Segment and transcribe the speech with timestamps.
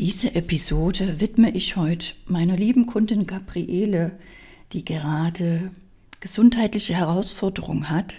[0.00, 4.12] Diese Episode widme ich heute meiner lieben Kundin Gabriele,
[4.72, 5.72] die gerade
[6.20, 8.14] gesundheitliche Herausforderungen hat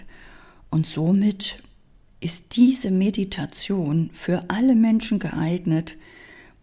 [0.70, 1.56] und somit
[2.20, 5.96] ist diese Meditation für alle Menschen geeignet,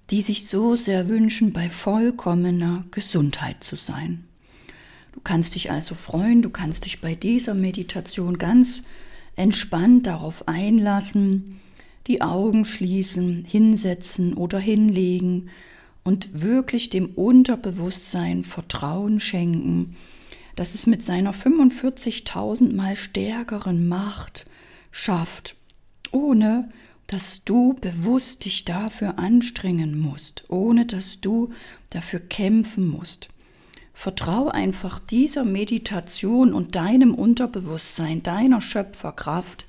[0.09, 4.23] die sich so sehr wünschen, bei vollkommener Gesundheit zu sein.
[5.11, 8.83] Du kannst dich also freuen, du kannst dich bei dieser Meditation ganz
[9.35, 11.59] entspannt darauf einlassen,
[12.09, 15.49] die Augen schließen, hinsetzen oder hinlegen
[16.03, 19.95] und wirklich dem Unterbewusstsein Vertrauen schenken,
[20.55, 24.47] dass es mit seiner 45.000 mal stärkeren Macht
[24.91, 25.55] schafft,
[26.11, 26.69] ohne
[27.05, 31.51] dass du bewusst dich dafür anstrengen musst, ohne dass du
[31.91, 33.29] dafür kämpfen musst.
[33.93, 39.65] Vertrau einfach dieser Meditation und deinem Unterbewusstsein, deiner Schöpferkraft,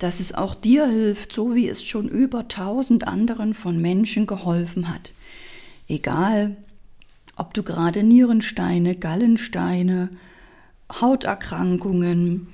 [0.00, 4.88] dass es auch dir hilft, so wie es schon über tausend anderen von Menschen geholfen
[4.88, 5.12] hat.
[5.88, 6.56] Egal,
[7.36, 10.10] ob du gerade Nierensteine, Gallensteine,
[10.90, 12.48] Hauterkrankungen,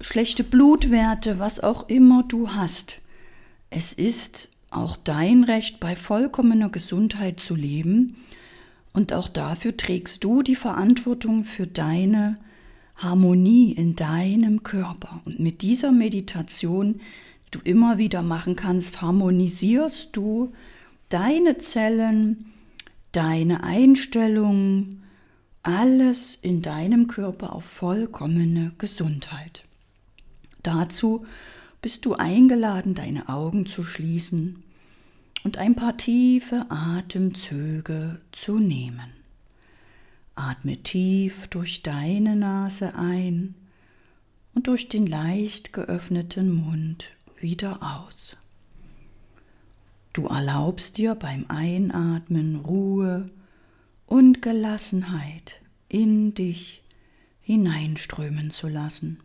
[0.00, 3.00] schlechte Blutwerte, was auch immer du hast.
[3.70, 8.16] Es ist auch dein Recht, bei vollkommener Gesundheit zu leben,
[8.92, 12.36] und auch dafür trägst du die Verantwortung für deine
[12.96, 15.20] Harmonie in deinem Körper.
[15.24, 17.00] Und mit dieser Meditation,
[17.46, 20.52] die du immer wieder machen kannst, harmonisierst du
[21.08, 22.44] deine Zellen,
[23.12, 25.02] deine Einstellungen,
[25.62, 29.64] alles in deinem Körper auf vollkommene Gesundheit.
[30.62, 31.24] Dazu
[31.80, 34.62] bist du eingeladen, deine Augen zu schließen
[35.42, 39.13] und ein paar tiefe Atemzüge zu nehmen.
[40.36, 43.54] Atme tief durch deine Nase ein
[44.54, 48.36] und durch den leicht geöffneten Mund wieder aus.
[50.12, 53.30] Du erlaubst dir beim Einatmen Ruhe
[54.06, 56.82] und Gelassenheit in dich
[57.40, 59.18] hineinströmen zu lassen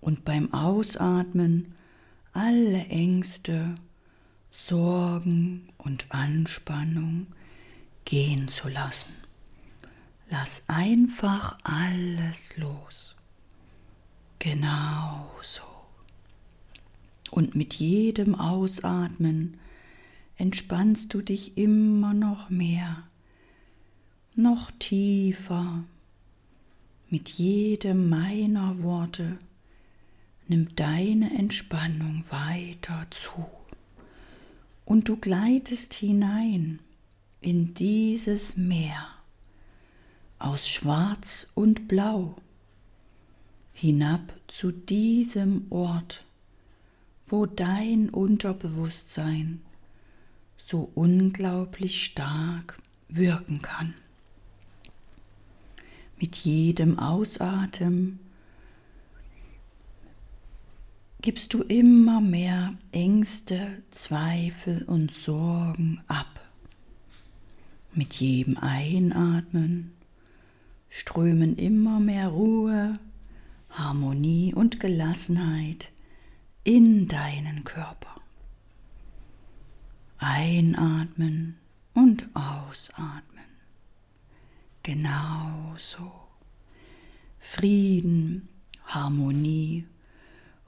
[0.00, 1.74] und beim Ausatmen
[2.32, 3.74] alle Ängste,
[4.50, 7.26] Sorgen und Anspannung
[8.04, 9.12] gehen zu lassen.
[10.28, 13.16] Lass einfach alles los.
[14.40, 15.62] Genau so.
[17.30, 19.58] Und mit jedem Ausatmen
[20.36, 23.04] entspannst du dich immer noch mehr,
[24.34, 25.84] noch tiefer.
[27.08, 29.38] Mit jedem meiner Worte
[30.48, 33.46] nimmt deine Entspannung weiter zu.
[34.84, 36.80] Und du gleitest hinein
[37.40, 39.15] in dieses Meer
[40.38, 42.36] aus Schwarz und Blau
[43.72, 46.24] hinab zu diesem Ort,
[47.26, 49.60] wo dein Unterbewusstsein
[50.56, 53.94] so unglaublich stark wirken kann.
[56.18, 58.18] Mit jedem Ausatmen
[61.20, 66.40] gibst du immer mehr Ängste, Zweifel und Sorgen ab.
[67.92, 69.95] Mit jedem Einatmen
[70.96, 72.94] strömen immer mehr Ruhe,
[73.68, 75.90] Harmonie und Gelassenheit
[76.64, 78.22] in deinen Körper.
[80.16, 81.58] Einatmen
[81.92, 83.44] und ausatmen.
[84.82, 86.12] Genauso.
[87.40, 88.48] Frieden,
[88.86, 89.84] Harmonie,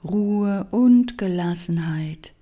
[0.03, 2.33] Ruhe und Gelassenheit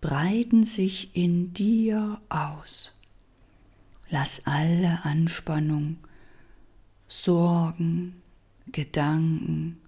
[0.00, 2.92] breiten sich in dir aus.
[4.08, 5.98] Lass alle Anspannung
[7.08, 8.22] Sorgen,
[8.70, 9.80] Gedanken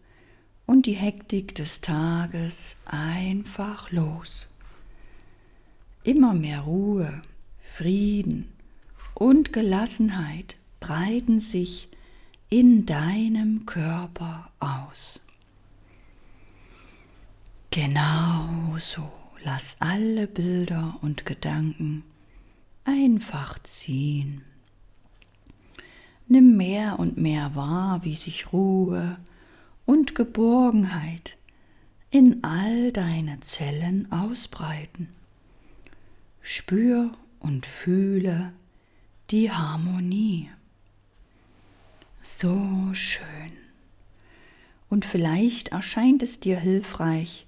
[0.67, 4.47] und die Hektik des Tages einfach los.
[6.03, 7.21] Immer mehr Ruhe,
[7.61, 8.51] Frieden
[9.15, 11.89] und Gelassenheit breiten sich
[12.49, 15.21] in deinem Körper aus.
[17.71, 19.13] Genau so,
[19.45, 22.03] lass alle Bilder und Gedanken
[22.85, 24.43] einfach ziehen.
[26.33, 29.17] Nimm mehr und mehr wahr, wie sich Ruhe
[29.85, 31.37] und Geborgenheit
[32.13, 35.09] in all deine Zellen ausbreiten.
[36.41, 37.11] Spür
[37.41, 38.53] und fühle
[39.33, 40.49] die Harmonie.
[42.23, 43.51] So schön.
[44.89, 47.45] Und vielleicht erscheint es dir hilfreich,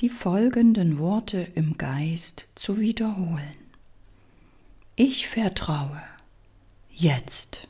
[0.00, 3.56] die folgenden Worte im Geist zu wiederholen.
[4.94, 6.02] Ich vertraue
[6.90, 7.69] jetzt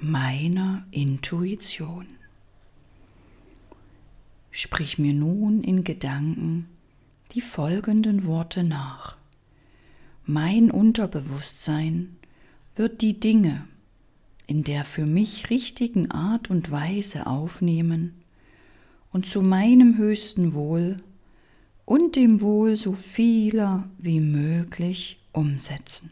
[0.00, 2.06] meiner Intuition.
[4.50, 6.68] Sprich mir nun in Gedanken
[7.32, 9.16] die folgenden Worte nach.
[10.24, 12.16] mein Unterbewusstsein
[12.74, 13.66] wird die Dinge
[14.46, 18.14] in der für mich richtigen Art und Weise aufnehmen
[19.12, 20.96] und zu meinem höchsten Wohl
[21.84, 26.10] und dem Wohl so vieler wie möglich umsetzen.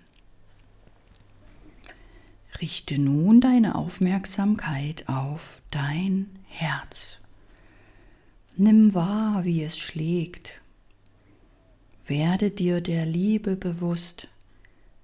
[2.60, 7.18] Richte nun deine Aufmerksamkeit auf dein Herz.
[8.56, 10.60] Nimm wahr, wie es schlägt.
[12.06, 14.28] Werde dir der Liebe bewusst,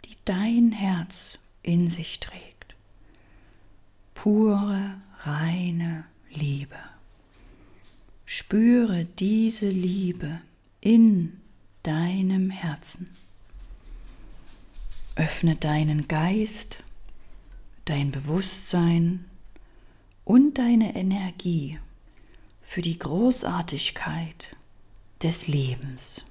[0.04, 2.76] die dein Herz in sich trägt.
[4.14, 6.76] Pure, reine Liebe.
[8.26, 10.40] Spüre diese Liebe
[10.80, 11.40] in
[11.82, 13.10] deinem Herzen.
[15.16, 16.78] Öffne deinen Geist,
[17.84, 19.24] dein Bewusstsein
[20.24, 21.78] und deine Energie
[22.62, 24.56] für die Großartigkeit
[25.22, 26.24] des Lebens,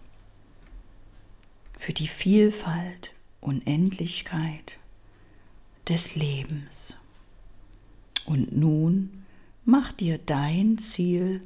[1.78, 3.12] für die Vielfalt,
[3.42, 4.78] Unendlichkeit
[5.88, 6.96] des Lebens.
[8.26, 9.26] Und nun
[9.66, 11.42] mach dir dein Ziel,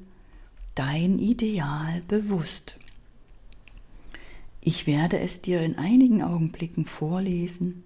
[0.76, 2.78] dein Ideal bewusst.
[4.62, 7.84] Ich werde es dir in einigen Augenblicken vorlesen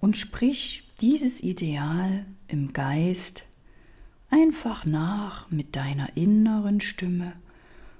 [0.00, 3.44] und sprich dieses Ideal im Geist
[4.30, 7.32] einfach nach mit deiner inneren Stimme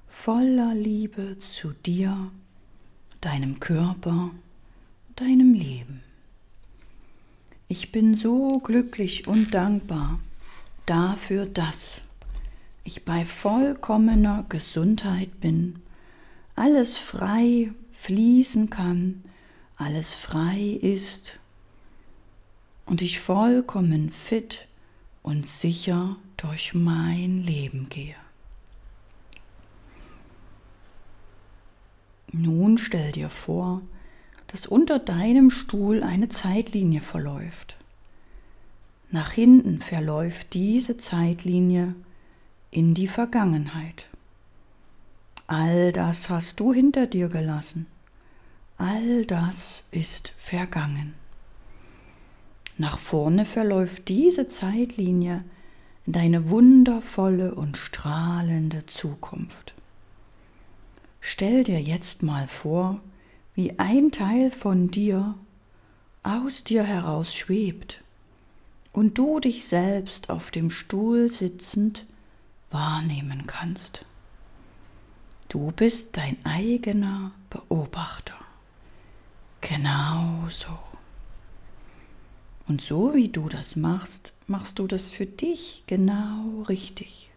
[0.07, 2.31] voller Liebe zu dir,
[3.21, 4.31] deinem Körper,
[5.17, 6.03] deinem Leben.
[7.69, 10.21] Ich bin so glücklich und dankbar
[10.87, 12.01] dafür, dass
[12.85, 15.81] ich bei vollkommener Gesundheit bin
[16.59, 19.23] alles frei fließen kann,
[19.77, 21.39] alles frei ist
[22.89, 24.67] und ich vollkommen fit
[25.23, 28.15] und sicher durch mein Leben gehe.
[32.33, 33.83] Nun stell dir vor,
[34.47, 37.77] dass unter deinem Stuhl eine Zeitlinie verläuft.
[39.11, 41.95] Nach hinten verläuft diese Zeitlinie
[42.71, 44.07] in die Vergangenheit.
[45.47, 47.87] All das hast du hinter dir gelassen.
[48.79, 51.18] All das ist vergangen.
[52.79, 55.45] Nach vorne verläuft diese Zeitlinie
[56.07, 59.75] in deine wundervolle und strahlende Zukunft.
[61.21, 63.01] Stell dir jetzt mal vor,
[63.57, 65.35] wie ein Teil von dir
[66.23, 68.01] aus dir heraus schwebt
[68.93, 72.07] und du dich selbst auf dem Stuhl sitzend
[72.71, 74.05] wahrnehmen kannst.
[75.49, 78.35] Du bist dein eigener Beobachter.
[79.61, 80.88] Genau so.
[82.69, 87.31] Und so wie du das machst, machst du das für dich genau richtig.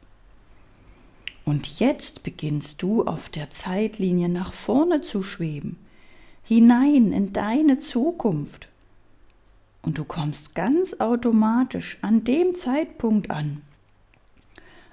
[1.45, 5.77] Und jetzt beginnst du auf der Zeitlinie nach vorne zu schweben,
[6.43, 8.67] hinein in deine Zukunft.
[9.81, 13.61] Und du kommst ganz automatisch an dem Zeitpunkt an,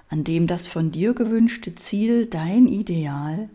[0.09, 3.49] an dem das von dir gewünschte Ziel, dein Ideal,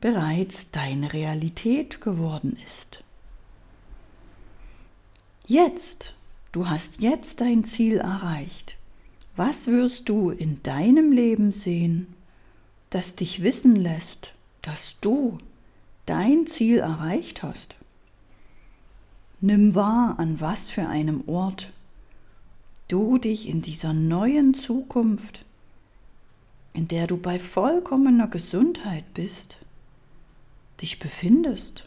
[0.00, 3.01] bereits deine Realität geworden ist.
[5.46, 6.14] Jetzt,
[6.52, 8.76] du hast jetzt dein Ziel erreicht.
[9.36, 12.14] Was wirst du in deinem Leben sehen,
[12.90, 15.38] das dich wissen lässt, dass du
[16.06, 17.76] dein Ziel erreicht hast?
[19.40, 21.72] Nimm wahr, an was für einem Ort
[22.88, 25.44] du dich in dieser neuen Zukunft
[26.74, 29.58] in der du bei vollkommener Gesundheit bist,
[30.80, 31.84] dich befindest.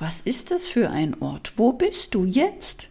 [0.00, 1.52] Was ist das für ein Ort?
[1.58, 2.88] Wo bist du jetzt?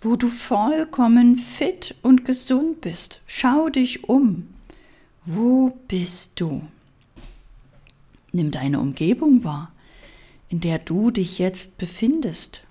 [0.00, 3.20] Wo du vollkommen fit und gesund bist.
[3.28, 4.52] Schau dich um.
[5.24, 6.66] Wo bist du?
[8.32, 9.70] Nimm deine Umgebung wahr,
[10.48, 12.64] in der du dich jetzt befindest.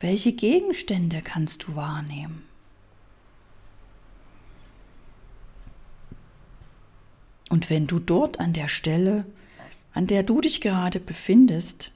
[0.00, 2.44] Welche Gegenstände kannst du wahrnehmen?
[7.50, 9.26] Und wenn du dort an der Stelle,
[9.92, 11.90] an der du dich gerade befindest,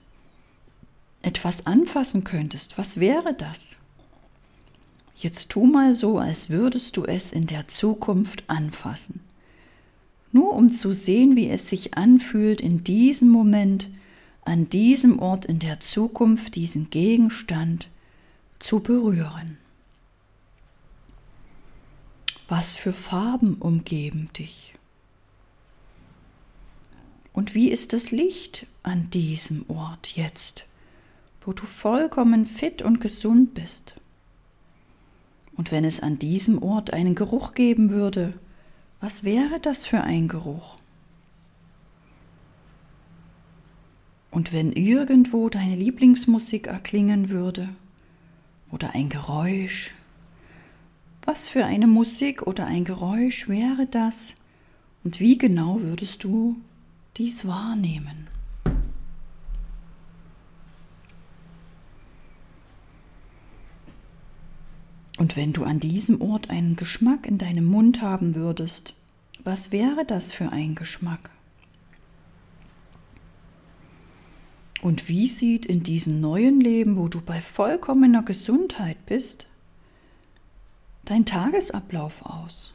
[1.22, 3.76] etwas anfassen könntest, was wäre das?
[5.16, 9.20] Jetzt tu mal so, als würdest du es in der Zukunft anfassen.
[10.32, 13.88] Nur um zu sehen, wie es sich anfühlt, in diesem Moment,
[14.42, 17.88] an diesem Ort in der Zukunft diesen Gegenstand
[18.58, 19.58] zu berühren.
[22.48, 24.74] Was für Farben umgeben dich?
[27.32, 30.64] Und wie ist das Licht an diesem Ort jetzt,
[31.40, 33.94] wo du vollkommen fit und gesund bist?
[35.56, 38.34] Und wenn es an diesem Ort einen Geruch geben würde,
[39.00, 40.76] was wäre das für ein Geruch?
[44.30, 47.68] Und wenn irgendwo deine Lieblingsmusik erklingen würde
[48.70, 49.92] oder ein Geräusch,
[51.24, 54.34] was für eine Musik oder ein Geräusch wäre das
[55.02, 56.56] und wie genau würdest du
[57.16, 58.28] dies wahrnehmen?
[65.20, 68.94] Und wenn du an diesem Ort einen Geschmack in deinem Mund haben würdest,
[69.44, 71.28] was wäre das für ein Geschmack?
[74.80, 79.46] Und wie sieht in diesem neuen Leben, wo du bei vollkommener Gesundheit bist,
[81.04, 82.72] dein Tagesablauf aus?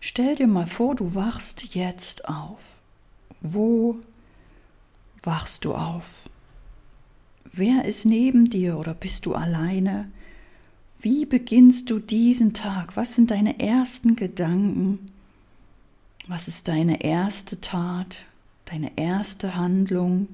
[0.00, 2.82] Stell dir mal vor, du wachst jetzt auf.
[3.40, 3.96] Wo
[5.22, 6.28] wachst du auf?
[7.50, 10.10] Wer ist neben dir oder bist du alleine?
[11.02, 12.94] Wie beginnst du diesen Tag?
[12.94, 15.10] Was sind deine ersten Gedanken?
[16.26, 18.16] Was ist deine erste Tat,
[18.66, 20.28] deine erste Handlung?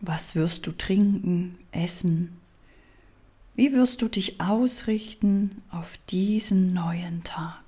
[0.00, 2.36] Was wirst du trinken, essen?
[3.54, 7.62] Wie wirst du dich ausrichten auf diesen neuen Tag?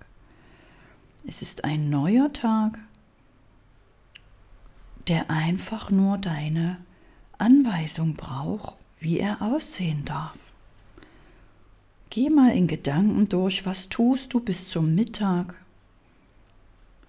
[1.29, 2.77] Es ist ein neuer Tag,
[5.07, 6.79] der einfach nur deine
[7.39, 10.50] Anweisung braucht, wie er aussehen darf.
[12.11, 15.55] Geh mal in Gedanken durch, was tust du bis zum Mittag?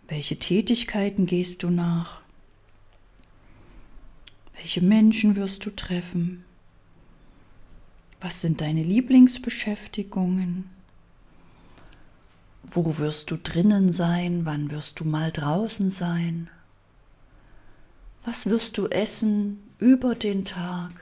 [0.08, 2.22] Welche Tätigkeiten gehst du nach?
[4.53, 6.46] Welche Menschen wirst du treffen?
[8.20, 10.70] Was sind deine Lieblingsbeschäftigungen?
[12.62, 14.46] Wo wirst du drinnen sein?
[14.46, 16.48] Wann wirst du mal draußen sein?
[18.24, 21.00] Was wirst du essen über den Tag?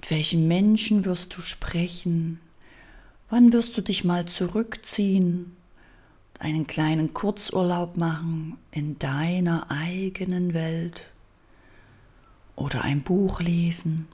[0.00, 2.40] Mit welchen Menschen wirst du sprechen?
[3.28, 5.54] Wann wirst du dich mal zurückziehen,
[6.38, 11.04] einen kleinen Kurzurlaub machen in deiner eigenen Welt
[12.56, 14.08] oder ein Buch lesen,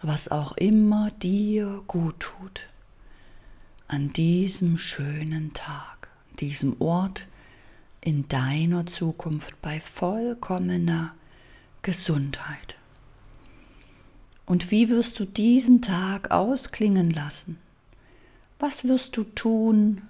[0.00, 2.68] was auch immer dir gut tut
[3.88, 6.08] an diesem schönen Tag,
[6.40, 7.26] diesem Ort
[8.00, 11.14] in deiner Zukunft bei vollkommener
[11.82, 12.76] Gesundheit.
[14.46, 17.58] Und wie wirst du diesen Tag ausklingen lassen?
[18.58, 20.02] Was wirst du tun?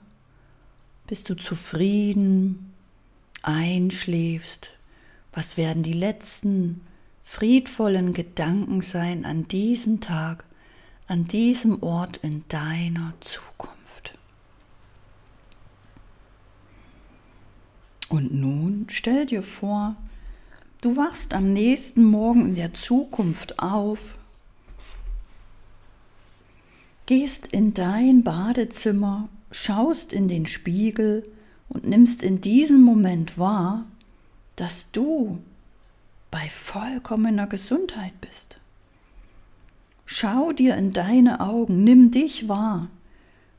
[1.07, 2.73] Bist du zufrieden?
[3.43, 4.71] Einschläfst?
[5.33, 6.81] Was werden die letzten
[7.23, 10.45] friedvollen Gedanken sein an diesem Tag,
[11.07, 14.19] an diesem Ort in deiner Zukunft?
[18.09, 19.97] Und nun stell dir vor,
[20.81, 24.19] du wachst am nächsten Morgen in der Zukunft auf
[27.06, 31.28] gehst in dein Badezimmer, schaust in den Spiegel
[31.68, 33.84] und nimmst in diesem Moment wahr,
[34.56, 35.38] dass du
[36.30, 38.58] bei vollkommener Gesundheit bist.
[40.06, 42.88] Schau dir in deine Augen, nimm dich wahr.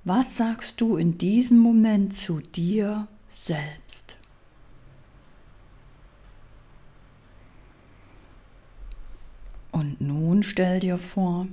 [0.04, 4.16] Was sagst du in diesem Moment zu dir selbst?
[9.72, 11.48] Und nun stell dir vor,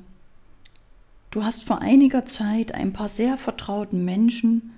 [1.33, 4.75] Du hast vor einiger Zeit ein paar sehr vertrauten Menschen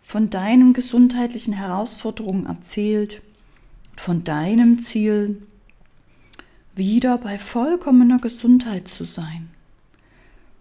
[0.00, 3.20] von deinen gesundheitlichen Herausforderungen erzählt,
[3.94, 5.42] von deinem Ziel,
[6.74, 9.50] wieder bei vollkommener Gesundheit zu sein.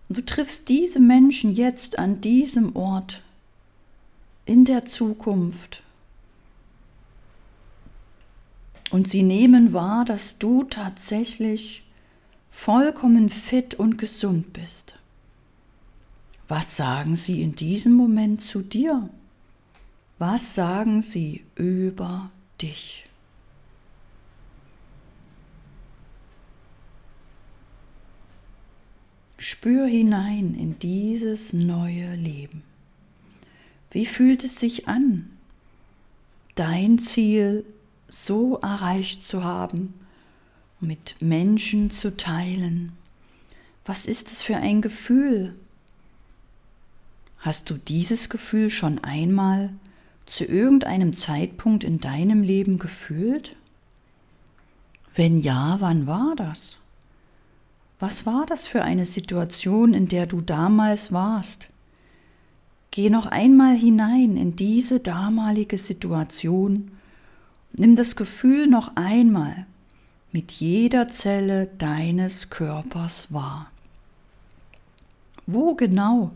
[0.09, 3.21] Und du triffst diese Menschen jetzt an diesem Ort,
[4.45, 5.83] in der Zukunft.
[8.89, 11.83] Und sie nehmen wahr, dass du tatsächlich
[12.51, 14.95] vollkommen fit und gesund bist.
[16.47, 19.09] Was sagen sie in diesem Moment zu dir?
[20.19, 22.29] Was sagen sie über
[22.61, 23.05] dich?
[29.37, 32.61] Spür hinein in dieses neue Leben.
[33.89, 35.31] Wie fühlt es sich an,
[36.53, 37.65] dein Ziel
[38.07, 39.95] so erreicht zu haben,
[40.81, 42.93] mit Menschen zu teilen.
[43.85, 45.53] Was ist es für ein Gefühl?
[47.37, 49.69] Hast du dieses Gefühl schon einmal
[50.25, 53.55] zu irgendeinem Zeitpunkt in deinem Leben gefühlt?
[55.13, 56.77] Wenn ja, wann war das?
[57.99, 61.67] Was war das für eine Situation, in der du damals warst?
[62.89, 66.91] Geh noch einmal hinein in diese damalige Situation,
[67.73, 69.67] nimm das Gefühl noch einmal
[70.31, 73.69] mit jeder Zelle deines Körpers wahr.
[75.45, 76.31] Wo genau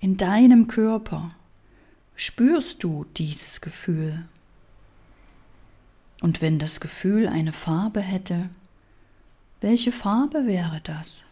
[0.00, 1.30] in deinem Körper
[2.14, 4.24] spürst du dieses Gefühl?
[6.20, 8.48] Und wenn das Gefühl eine Farbe hätte,
[9.60, 11.24] welche Farbe wäre das?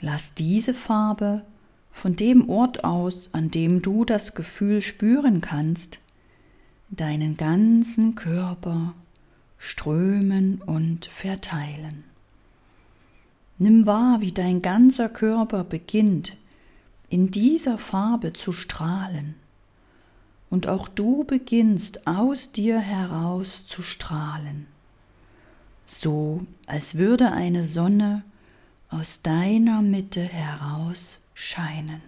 [0.00, 1.44] Lass diese Farbe
[1.92, 5.98] von dem Ort aus, an dem du das Gefühl spüren kannst,
[6.88, 8.94] deinen ganzen Körper
[9.60, 12.02] strömen und verteilen.
[13.58, 16.34] Nimm wahr, wie dein ganzer Körper beginnt,
[17.10, 19.34] in dieser Farbe zu strahlen.
[20.48, 24.66] Und auch du beginnst aus dir heraus zu strahlen,
[25.84, 28.24] so als würde eine Sonne
[28.88, 32.00] aus deiner Mitte heraus scheinen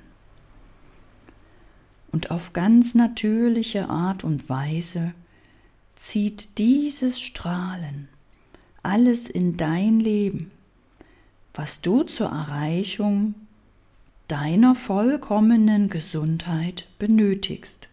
[2.13, 5.13] und auf ganz natürliche Art und Weise
[6.03, 8.09] zieht dieses Strahlen
[8.83, 10.51] alles in dein Leben,
[11.55, 13.35] was du zur Erreichung
[14.27, 17.89] deiner vollkommenen Gesundheit benötigst.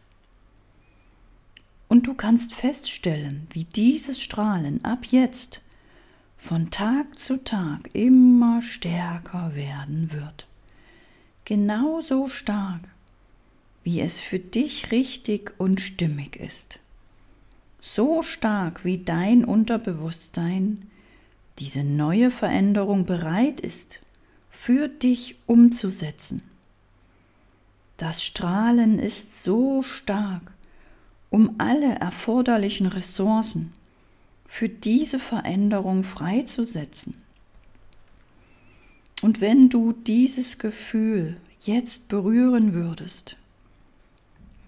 [1.88, 5.62] Und du kannst feststellen, wie dieses Strahlen ab jetzt
[6.36, 10.48] von Tag zu Tag immer stärker werden wird.
[11.46, 12.82] Genauso stark,
[13.84, 16.80] wie es für dich richtig und stimmig ist.
[17.82, 20.90] So stark wie dein Unterbewusstsein
[21.60, 24.02] diese neue Veränderung bereit ist,
[24.50, 26.42] für dich umzusetzen.
[27.98, 30.52] Das Strahlen ist so stark,
[31.30, 33.74] um alle erforderlichen Ressourcen
[34.48, 37.18] für diese Veränderung freizusetzen.
[39.22, 43.36] Und wenn du dieses Gefühl jetzt berühren würdest,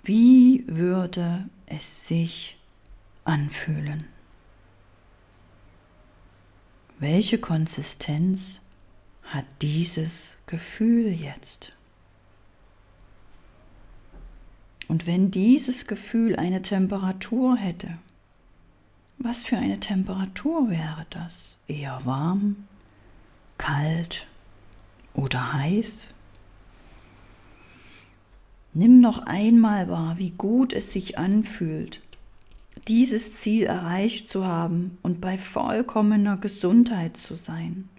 [0.03, 2.57] wie würde es sich
[3.23, 4.05] anfühlen?
[6.99, 8.61] Welche Konsistenz
[9.23, 11.75] hat dieses Gefühl jetzt?
[14.87, 17.97] Und wenn dieses Gefühl eine Temperatur hätte,
[19.17, 21.55] was für eine Temperatur wäre das?
[21.67, 22.67] Eher warm,
[23.57, 24.27] kalt
[25.13, 26.09] oder heiß?
[28.73, 32.01] Nimm noch einmal wahr, wie gut es sich anfühlt,
[32.87, 37.89] dieses Ziel erreicht zu haben und bei vollkommener Gesundheit zu sein.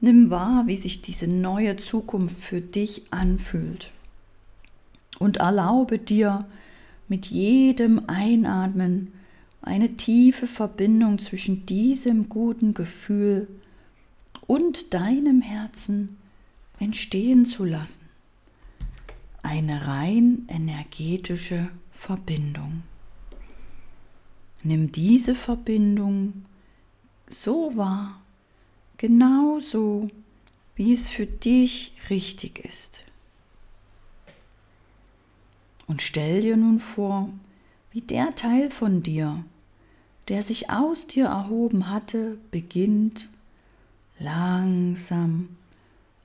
[0.00, 3.90] Nimm wahr, wie sich diese neue Zukunft für dich anfühlt.
[5.18, 6.46] Und erlaube dir
[7.08, 9.12] mit jedem Einatmen
[9.62, 13.48] eine tiefe Verbindung zwischen diesem guten Gefühl
[14.46, 16.16] und deinem Herzen
[16.78, 18.08] entstehen zu lassen
[19.48, 22.82] eine rein energetische Verbindung.
[24.62, 26.44] Nimm diese Verbindung
[27.28, 28.20] so wahr,
[28.96, 30.08] genauso
[30.74, 33.04] wie es für dich richtig ist.
[35.86, 37.30] Und stell dir nun vor,
[37.90, 39.44] wie der Teil von dir,
[40.28, 43.28] der sich aus dir erhoben hatte, beginnt
[44.18, 45.56] langsam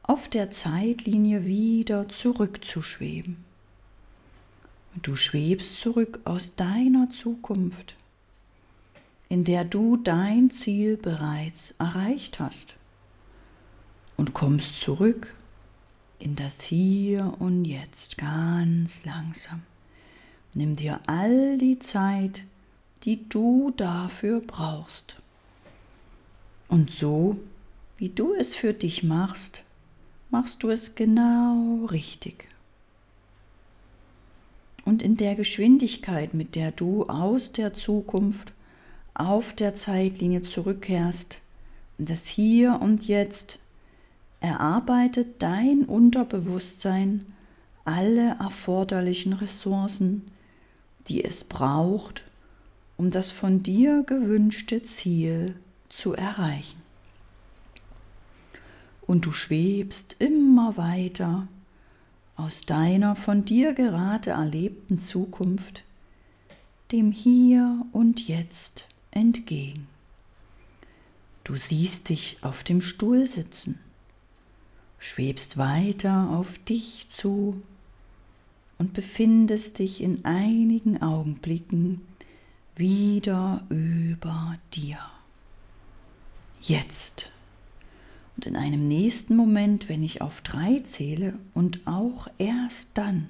[0.03, 3.37] auf der Zeitlinie wieder zurückzuschweben.
[4.93, 7.95] Und du schwebst zurück aus deiner Zukunft,
[9.33, 12.75] in der du dein Ziel bereits erreicht hast.
[14.15, 15.33] Und kommst zurück
[16.19, 19.63] in das Hier und Jetzt ganz langsam.
[20.53, 22.43] Nimm dir all die Zeit,
[23.05, 25.15] die du dafür brauchst.
[26.67, 27.39] Und so,
[27.97, 29.63] wie du es für dich machst,
[30.29, 32.49] machst du es genau richtig.
[34.85, 38.52] Und in der Geschwindigkeit, mit der du aus der Zukunft
[39.13, 41.39] auf der Zeitlinie zurückkehrst,
[41.97, 43.59] das Hier und Jetzt,
[44.39, 47.25] erarbeitet dein Unterbewusstsein
[47.85, 50.23] alle erforderlichen Ressourcen,
[51.07, 52.23] die es braucht,
[52.97, 55.55] um das von dir gewünschte Ziel
[55.89, 56.81] zu erreichen.
[59.05, 61.47] Und du schwebst immer weiter
[62.35, 65.83] aus deiner von dir gerade erlebten Zukunft
[66.91, 69.87] dem Hier und Jetzt entgegen.
[71.43, 73.79] Du siehst dich auf dem Stuhl sitzen,
[74.99, 77.61] schwebst weiter auf dich zu
[78.77, 82.01] und befindest dich in einigen Augenblicken
[82.75, 84.99] wieder über dir.
[86.61, 87.31] Jetzt
[88.35, 93.29] und in einem nächsten Moment, wenn ich auf drei zähle und auch erst dann,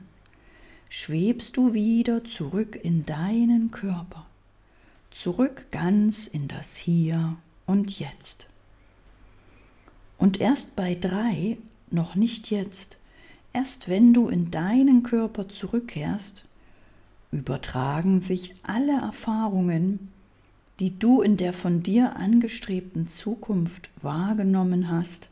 [0.89, 4.25] schwebst du wieder zurück in deinen Körper,
[5.13, 8.45] zurück ganz in das Hier und Jetzt.
[10.17, 11.57] Und erst bei drei,
[11.91, 12.97] noch nicht jetzt,
[13.53, 16.45] erst wenn du in deinen Körper zurückkehrst,
[17.31, 20.11] übertragen sich alle Erfahrungen,
[20.79, 25.29] die du in der von dir angestrebten Zukunft wahrgenommen hast,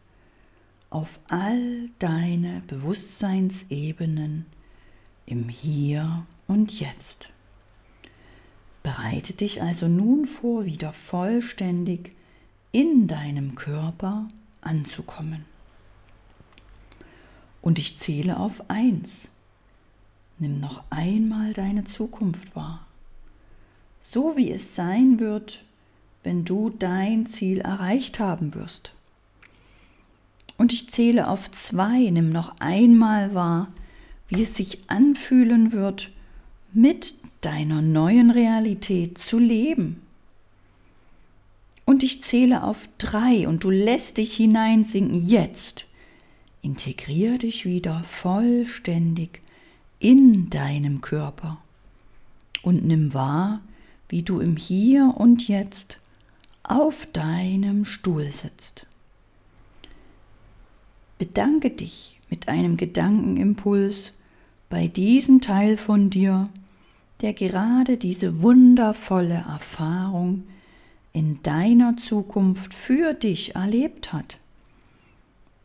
[0.89, 4.45] auf all deine Bewusstseinsebenen
[5.25, 7.29] im Hier und Jetzt.
[8.83, 12.11] Bereite dich also nun vor, wieder vollständig
[12.71, 14.27] in deinem Körper
[14.61, 15.45] anzukommen.
[17.61, 19.27] Und ich zähle auf eins.
[20.39, 22.87] Nimm noch einmal deine Zukunft wahr.
[24.01, 25.63] So wie es sein wird,
[26.23, 28.93] wenn du dein Ziel erreicht haben wirst.
[30.57, 32.09] Und ich zähle auf zwei.
[32.09, 33.67] Nimm noch einmal wahr,
[34.27, 36.09] wie es sich anfühlen wird,
[36.73, 40.01] mit deiner neuen Realität zu leben.
[41.85, 45.87] Und ich zähle auf drei und du lässt dich hineinsinken jetzt.
[46.61, 49.41] Integrier dich wieder vollständig
[49.99, 51.57] in deinem Körper
[52.61, 53.61] und nimm wahr,
[54.09, 55.99] wie du im Hier und Jetzt
[56.63, 58.85] auf deinem Stuhl sitzt.
[61.17, 64.13] Bedanke dich mit einem Gedankenimpuls
[64.69, 66.45] bei diesem Teil von dir,
[67.21, 70.43] der gerade diese wundervolle Erfahrung
[71.13, 74.37] in deiner Zukunft für dich erlebt hat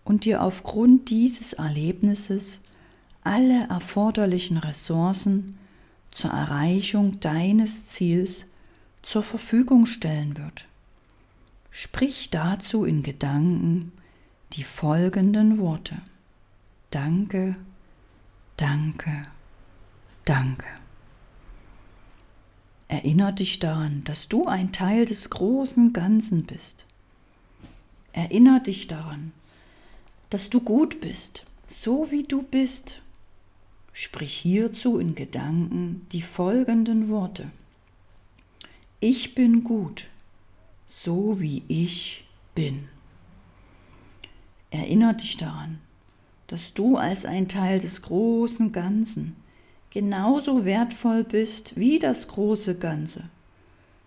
[0.05, 2.61] und dir aufgrund dieses Erlebnisses
[3.23, 5.59] alle erforderlichen Ressourcen
[6.11, 8.45] zur Erreichung deines Ziels
[9.03, 10.67] zur Verfügung stellen wird.
[11.71, 13.93] Sprich dazu in Gedanken
[14.53, 15.97] die folgenden Worte.
[16.91, 17.57] Danke,
[18.57, 19.23] danke,
[20.25, 20.86] danke.
[22.89, 26.87] Erinner dich daran, dass du ein Teil des großen Ganzen bist.
[28.13, 29.33] Erinner dich daran,
[30.31, 33.01] dass du gut bist, so wie du bist
[33.99, 37.51] Sprich hierzu in Gedanken die folgenden Worte.
[39.01, 40.09] Ich bin gut,
[40.87, 42.91] so wie ich bin.
[44.71, 45.79] Erinner dich daran,
[46.47, 49.35] dass du als ein Teil des großen Ganzen
[49.91, 53.25] genauso wertvoll bist wie das große Ganze.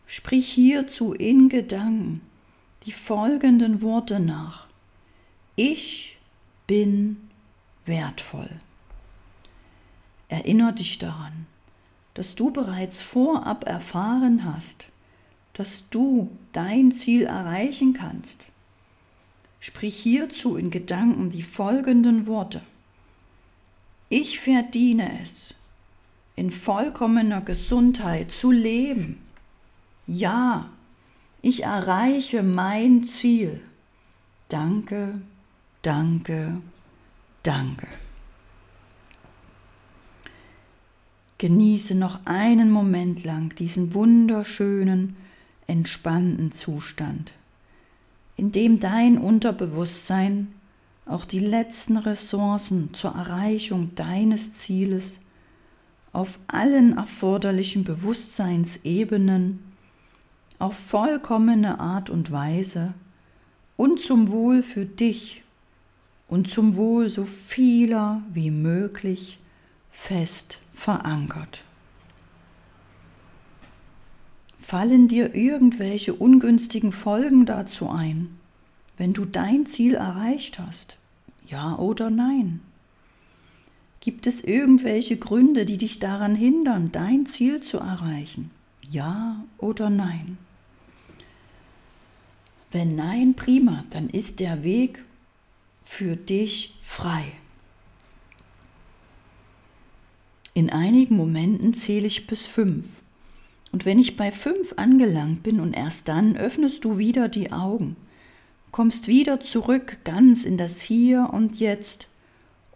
[0.08, 2.22] Sprich hierzu in Gedanken
[2.84, 4.68] die folgenden Worte nach.
[5.56, 6.18] Ich
[6.68, 7.30] bin
[7.86, 8.50] wertvoll.
[10.30, 11.48] Erinner dich daran,
[12.14, 14.88] dass du bereits vorab erfahren hast,
[15.54, 18.46] dass du dein Ziel erreichen kannst.
[19.60, 22.62] Sprich hierzu in Gedanken die folgenden Worte.
[24.08, 25.54] Ich verdiene es,
[26.40, 29.18] in vollkommener Gesundheit zu leben.
[30.08, 30.70] Ja,
[31.42, 33.60] ich erreiche mein Ziel.
[34.48, 35.20] Danke,
[35.82, 36.62] danke,
[37.44, 37.88] danke.
[41.40, 45.18] Genieße noch einen Moment lang diesen wunderschönen,
[45.68, 47.34] entspannten Zustand,
[48.38, 50.54] in dem dein Unterbewusstsein
[51.06, 55.20] auch die letzten Ressourcen zur Erreichung deines Zieles
[56.12, 59.60] auf allen erforderlichen Bewusstseinsebenen
[60.58, 62.94] auf vollkommene Art und Weise
[63.78, 65.44] und zum Wohl für dich
[66.28, 69.40] und zum Wohl so vieler wie möglich
[69.90, 71.64] fest verankert.
[74.60, 78.38] Fallen dir irgendwelche ungünstigen Folgen dazu ein,
[78.98, 80.98] wenn du dein Ziel erreicht hast?
[81.48, 82.60] Ja oder nein?
[84.02, 88.52] Gibt es irgendwelche Gründe, die dich daran hindern, dein Ziel zu erreichen?
[88.90, 90.38] Ja oder nein?
[92.72, 95.04] Wenn nein, prima, dann ist der Weg
[95.84, 97.34] für dich frei.
[100.54, 102.86] In einigen Momenten zähle ich bis fünf.
[103.72, 107.96] Und wenn ich bei fünf angelangt bin und erst dann öffnest du wieder die Augen,
[108.72, 112.09] kommst wieder zurück ganz in das Hier und Jetzt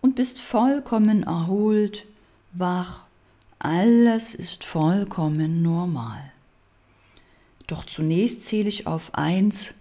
[0.04, 2.06] und bist vollkommen erholt,
[2.52, 3.04] wach,
[3.58, 6.34] alles ist vollkommen normal.
[7.68, 9.74] Doch zunächst zähle ich auf eins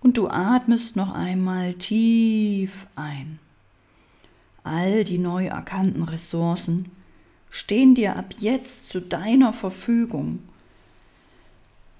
[0.00, 3.38] und du atmest noch einmal tief ein.
[4.64, 6.90] All die neu erkannten Ressourcen,
[7.50, 10.38] stehen dir ab jetzt zu deiner Verfügung,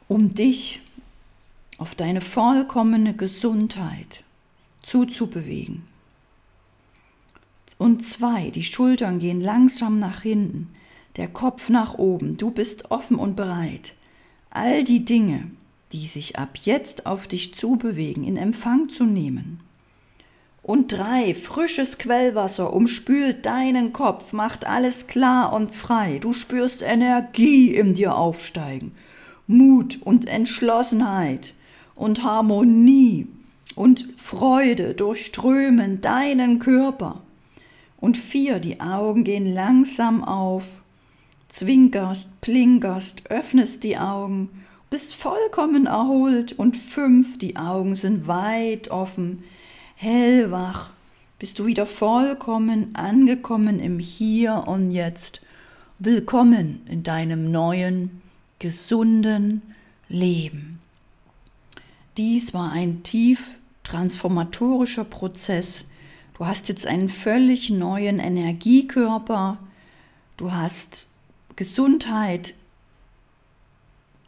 [0.09, 0.81] um dich
[1.77, 4.25] auf deine vollkommene Gesundheit
[4.83, 5.88] zuzubewegen.
[7.79, 10.69] Und zwei, die Schultern gehen langsam nach hinten,
[11.17, 13.95] der Kopf nach oben, du bist offen und bereit,
[14.51, 15.51] all die Dinge,
[15.93, 19.61] die sich ab jetzt auf dich zubewegen, in Empfang zu nehmen
[20.63, 26.19] Und drei, frisches Quellwasser umspült deinen Kopf, macht alles klar und frei.
[26.19, 28.93] Du spürst Energie in dir aufsteigen,
[29.47, 31.55] Mut und Entschlossenheit
[31.95, 33.29] und Harmonie
[33.77, 37.23] und Freude durchströmen deinen Körper.
[38.01, 40.83] Und vier, die Augen gehen langsam auf,
[41.49, 44.51] zwinkerst, plinkerst, öffnest die Augen,
[44.89, 46.53] bist vollkommen erholt.
[46.53, 49.43] Und fünf, die Augen sind weit offen,
[49.97, 50.91] hellwach,
[51.39, 55.41] bist du wieder vollkommen angekommen im Hier und Jetzt.
[55.99, 58.23] Willkommen in deinem neuen,
[58.59, 59.63] gesunden
[60.09, 60.81] Leben.
[62.17, 63.51] Dies war ein tief
[63.85, 65.85] transformatorischer Prozess.
[66.39, 69.59] Du hast jetzt einen völlig neuen Energiekörper.
[70.37, 71.09] Du hast
[71.57, 72.55] Gesundheit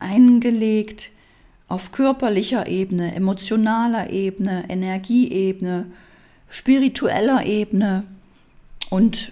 [0.01, 1.11] eingelegt
[1.69, 5.87] auf körperlicher Ebene, emotionaler Ebene, Energieebene,
[6.49, 8.03] spiritueller Ebene.
[8.89, 9.31] Und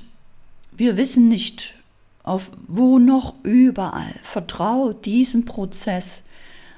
[0.70, 1.74] wir wissen nicht,
[2.22, 4.14] auf wo noch überall.
[4.22, 6.22] Vertrau diesem Prozess,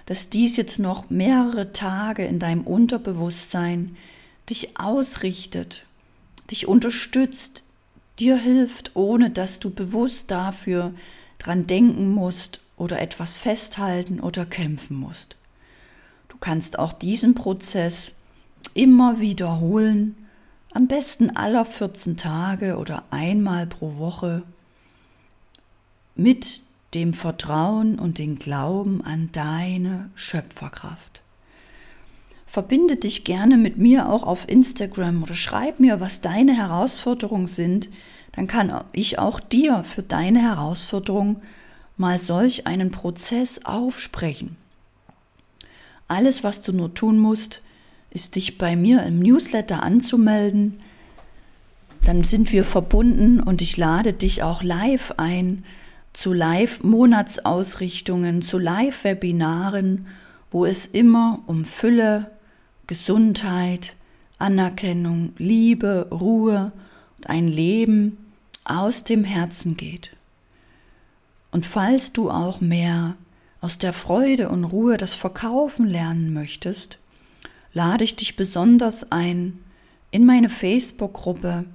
[0.07, 3.99] dass dies jetzt noch mehrere Tage in deinem Unterbewusstsein
[4.49, 5.85] dich ausrichtet,
[6.51, 7.65] dich unterstützt,
[8.19, 10.95] dir hilft, ohne dass du bewusst dafür
[11.39, 15.37] dran denken musst oder etwas festhalten oder kämpfen musst
[16.41, 18.13] kannst auch diesen Prozess
[18.75, 20.17] immer wiederholen,
[20.73, 24.43] am besten aller 14 Tage oder einmal pro Woche
[26.15, 26.63] mit
[26.95, 31.20] dem Vertrauen und dem Glauben an deine Schöpferkraft.
[32.51, 37.89] Verbinde dich gerne mit mir auch auf Instagram oder schreib mir, was deine Herausforderungen sind,
[38.33, 41.43] dann kann ich auch dir für deine Herausforderung
[41.97, 44.57] mal solch einen Prozess aufsprechen.
[46.09, 47.63] Alles, was du nur tun musst,
[48.11, 50.81] ist dich bei mir im Newsletter anzumelden.
[52.05, 55.65] Dann sind wir verbunden und ich lade dich auch live ein
[56.13, 60.09] zu Live-Monatsausrichtungen, zu Live-Webinaren,
[60.51, 62.29] wo es immer um Fülle,
[62.91, 63.95] Gesundheit,
[64.41, 66.73] Anerkennung, Liebe, Ruhe
[67.17, 68.19] und ein Leben
[68.65, 70.11] aus dem Herzen geht.
[71.53, 73.15] Und falls du auch mehr
[73.61, 76.99] aus der Freude und Ruhe das Verkaufen lernen möchtest,
[77.73, 79.61] lade ich dich besonders ein
[80.11, 81.67] in meine Facebook-Gruppe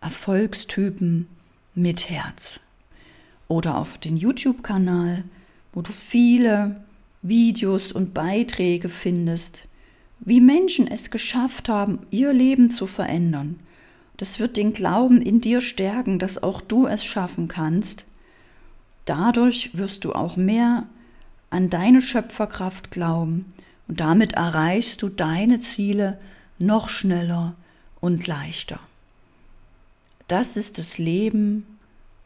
[0.00, 1.28] Erfolgstypen
[1.74, 2.60] mit Herz
[3.46, 5.24] oder auf den YouTube-Kanal,
[5.74, 6.82] wo du viele
[7.20, 9.68] Videos und Beiträge findest,
[10.24, 13.58] wie Menschen es geschafft haben, ihr Leben zu verändern.
[14.16, 18.04] Das wird den Glauben in dir stärken, dass auch du es schaffen kannst.
[19.04, 20.86] Dadurch wirst du auch mehr
[21.50, 23.52] an deine Schöpferkraft glauben
[23.88, 26.18] und damit erreichst du deine Ziele
[26.58, 27.56] noch schneller
[28.00, 28.78] und leichter.
[30.28, 31.66] Das ist das Leben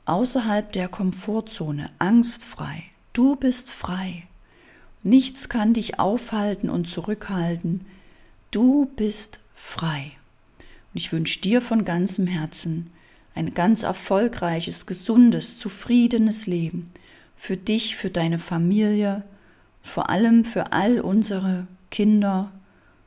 [0.05, 2.85] außerhalb der Komfortzone, angstfrei.
[3.15, 4.25] Du bist frei.
[5.07, 7.87] Nichts kann dich aufhalten und zurückhalten.
[8.51, 10.11] Du bist frei.
[10.59, 12.91] Und ich wünsche dir von ganzem Herzen
[13.37, 16.91] ein ganz erfolgreiches, gesundes, zufriedenes Leben
[17.37, 19.23] für dich, für deine Familie,
[19.85, 22.51] vor allem für all unsere Kinder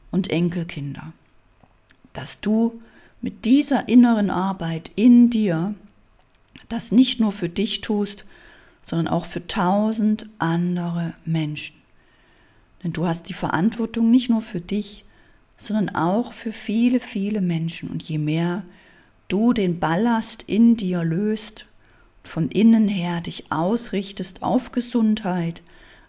[0.09, 1.11] und Enkelkinder.
[2.13, 2.81] Dass du
[3.19, 5.75] mit dieser inneren Arbeit in dir
[6.69, 8.23] das nicht nur für dich tust,
[8.85, 11.78] sondern auch für tausend andere Menschen.
[12.83, 15.05] Denn du hast die Verantwortung nicht nur für dich,
[15.57, 17.89] sondern auch für viele, viele Menschen.
[17.89, 18.63] Und je mehr
[19.27, 21.65] du den Ballast in dir löst
[22.23, 25.61] von innen her dich ausrichtest auf Gesundheit,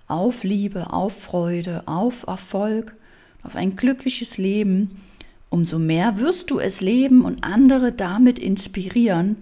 [0.07, 2.95] auf Liebe, auf Freude, auf Erfolg,
[3.43, 5.01] auf ein glückliches Leben,
[5.49, 9.37] umso mehr wirst du es leben und andere damit inspirieren,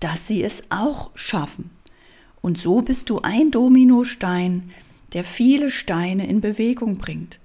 [0.00, 1.70] dass sie es auch schaffen.
[2.40, 4.70] Und so bist du ein Dominostein,
[5.12, 7.38] der viele Steine in Bewegung bringt.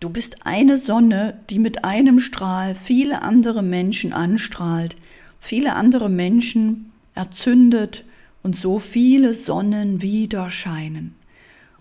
[0.00, 4.96] Du bist eine Sonne, die mit einem Strahl viele andere Menschen anstrahlt,
[5.38, 8.04] viele andere Menschen erzündet
[8.42, 11.14] und so viele Sonnen wieder scheinen.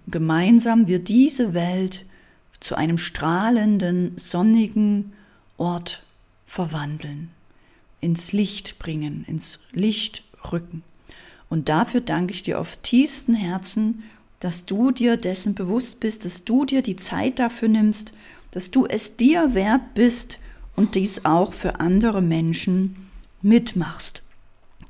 [0.05, 2.05] Und gemeinsam wird diese Welt
[2.60, 5.13] zu einem strahlenden, sonnigen
[5.58, 6.03] Ort
[6.45, 7.29] verwandeln,
[8.01, 10.84] ins Licht bringen, ins Licht rücken.
[11.49, 14.03] Und dafür danke ich dir auf tiefsten Herzen,
[14.39, 18.13] dass du dir dessen bewusst bist, dass du dir die Zeit dafür nimmst,
[18.51, 20.39] dass du es dir wert bist
[20.75, 23.09] und dies auch für andere Menschen
[23.41, 24.21] mitmachst.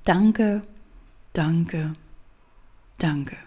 [0.04, 0.62] Danke,
[1.34, 1.94] danke,
[3.00, 3.38] danke.